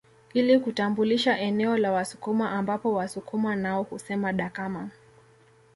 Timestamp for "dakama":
4.33-4.89